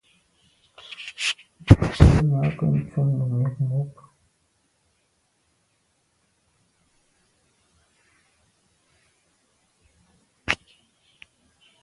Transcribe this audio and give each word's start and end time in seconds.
Ntsenyà 1.85 2.39
nke 2.47 2.65
ntum 2.77 3.07
num 3.17 3.31
miag 3.37 3.55
mube. 3.67 4.03